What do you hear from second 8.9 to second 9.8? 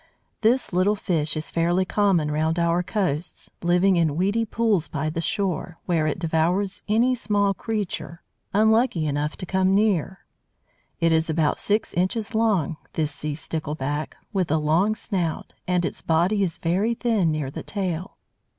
enough to come